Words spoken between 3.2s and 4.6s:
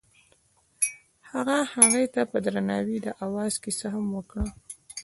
اواز کیسه هم وکړه.